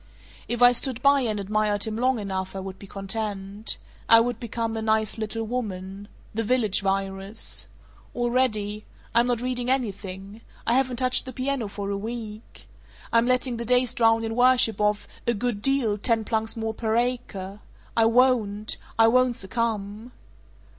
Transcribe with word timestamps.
"If 0.47 0.63
I 0.63 0.71
stood 0.71 0.99
by 1.03 1.21
and 1.21 1.39
admired 1.39 1.83
him 1.83 1.95
long 1.95 2.17
enough, 2.17 2.55
I 2.55 2.59
would 2.59 2.79
be 2.79 2.87
content. 2.87 3.77
I 4.09 4.19
would 4.19 4.39
become 4.39 4.75
a 4.75 4.81
'nice 4.81 5.19
little 5.19 5.43
woman.' 5.43 6.07
The 6.33 6.41
Village 6.41 6.81
Virus. 6.81 7.67
Already 8.15 8.83
I'm 9.13 9.27
not 9.27 9.41
reading 9.41 9.69
anything. 9.69 10.41
I 10.65 10.73
haven't 10.73 10.97
touched 10.97 11.25
the 11.25 11.31
piano 11.33 11.67
for 11.67 11.91
a 11.91 11.97
week. 11.99 12.67
I'm 13.13 13.27
letting 13.27 13.57
the 13.57 13.63
days 13.63 13.93
drown 13.93 14.23
in 14.23 14.35
worship 14.35 14.81
of 14.81 15.07
'a 15.27 15.35
good 15.35 15.61
deal, 15.61 15.99
ten 15.99 16.25
plunks 16.25 16.57
more 16.57 16.73
per 16.73 16.95
acre.' 16.95 17.59
I 17.95 18.05
won't! 18.05 18.77
I 18.97 19.07
won't 19.07 19.35
succumb! 19.35 20.13